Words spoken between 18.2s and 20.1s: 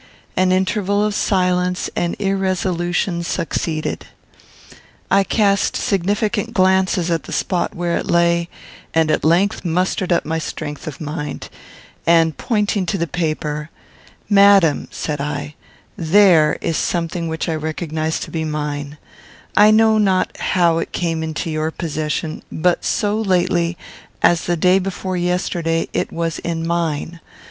to be mine: I know